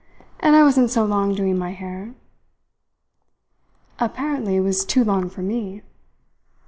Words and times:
"And 0.39 0.55
I 0.55 0.63
wasn't 0.63 0.89
so 0.89 1.05
long 1.05 1.35
doing 1.35 1.59
my 1.59 1.73
hair." 1.73 2.15
"Apparently 3.99 4.55
it 4.55 4.61
was 4.61 4.83
too 4.83 5.03
long 5.03 5.29
for 5.29 5.43
me." 5.43 5.83